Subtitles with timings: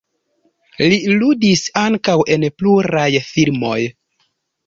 [0.93, 3.77] Li ludis ankaŭ en pluraj filmoj.